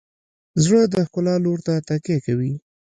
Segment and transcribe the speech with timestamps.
[0.63, 2.53] زړه د ښکلا لور ته تکیه کوي.